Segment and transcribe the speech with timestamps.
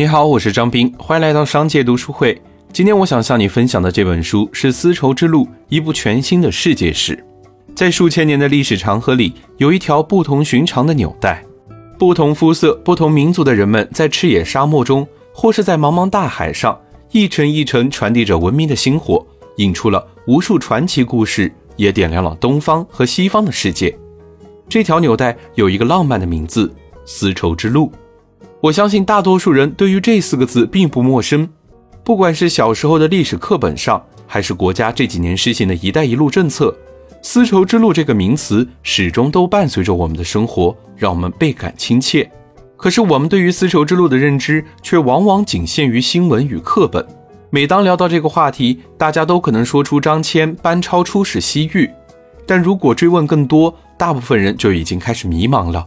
[0.00, 2.40] 你好，我是张斌，欢迎来到商界读书会。
[2.72, 7.14] 今天我想向你分享的这本书是《丝绸之路：一部全新的世界史》。
[7.76, 11.44] 在数千年的历史长河里，有一条不同寻常的纽带。
[11.98, 16.80] 不同肤色、不同民族的人们，在赤野沙漠中，或是在茫茫大海上，
[17.10, 19.22] 一程一程传递着文明的星火，
[19.58, 23.94] 引出了无数传奇故事，也点亮了东方和西方的世界。
[24.66, 27.92] 这条纽带有一个浪漫的名字——丝绸之路。
[28.62, 31.48] 我相信大多数人对于这四个字并不陌生。
[32.04, 36.76] 不管是小时候的历史课本上，还是国家这几年实行的一带一路政策，
[37.22, 42.30] 丝绸之路这个名词始终都伴随着我们的生活，让我们倍感亲切。
[42.76, 47.06] 可是我们对于丝绸之路的认知却往往仅限于新闻与课本。
[47.48, 51.90] 每当聊到这个话题，大家都可能说出张骞班超出使西域，
[52.46, 55.86] 但如果追问更多，大部分人就已经开始迷茫了。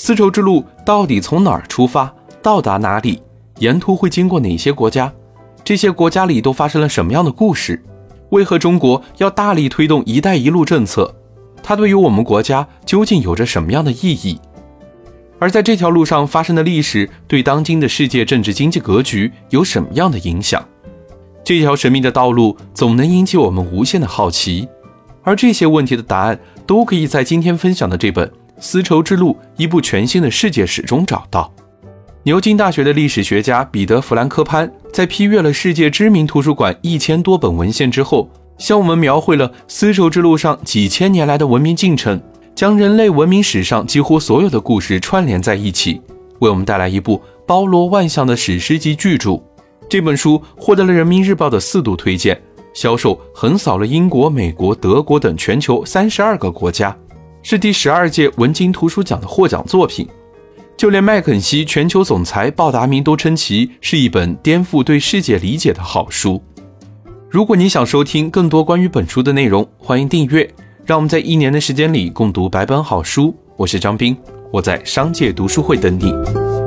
[0.00, 3.20] 丝绸之路到底从哪儿出发，到达哪里？
[3.58, 5.12] 沿途会经过哪些国家？
[5.64, 7.82] 这些国家里都发生了什么样的故事？
[8.30, 11.12] 为何中国要大力推动“一带一路”政策？
[11.64, 14.38] 它对于我们国家究竟有着什么样的意义？
[15.40, 20.64] 而在这条路上发生的历史，对当今的世界政治经济格局有什么样的影响？
[21.42, 24.68] 这条神秘的道路总能引起我们无限的好奇，
[25.24, 26.38] 而这些问题的答案
[26.68, 28.28] 都可以在今天分享的这本
[28.60, 31.52] 《丝绸之路：一部全新的世界史》中找到。
[32.24, 42.20] 牛津大学的历史学家彼得·弗兰科潘在批阅了世界知名图书馆一千多本文献之后，向我们描绘了丝绸之路上几千年来的文明进程，
[42.54, 46.02] 将人类文明史上几乎所有的故事串联在一起，
[46.40, 49.40] 为我们带来一部包罗万象的史诗级巨著。
[49.88, 52.38] 这本书获得了人民日报的四度推荐，
[52.74, 56.94] 销售横扫了英国、美国、德国等全球三十二个国家，
[57.50, 60.06] 是第十二届文津图书奖的获奖作品。
[60.76, 66.42] 就连麦肯锡全球总裁鲍达明都称其是一本颠覆对世界理解的好书。
[67.30, 70.46] 如果你想收听更多关于本书的内容，欢迎订阅。
[70.84, 73.34] 让我们在一年的时间里共读百本好书。
[73.56, 74.14] 我是张斌，
[74.52, 76.57] 我在商界读书会等你。